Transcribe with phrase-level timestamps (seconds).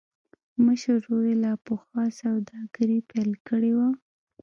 [0.65, 3.89] مشر ورور يې لا پخوا سوداګري پيل کړې وه.